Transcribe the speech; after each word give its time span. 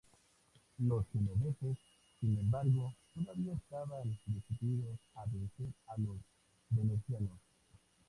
Los 0.79 1.05
genoveses, 1.09 1.77
sin 2.19 2.35
embargo, 2.39 2.91
todavía 3.13 3.53
estaban 3.53 4.17
decididos 4.33 4.97
a 5.13 5.25
vencer 5.27 5.71
a 5.89 5.97
los 5.99 6.17
venecianos. 6.71 7.37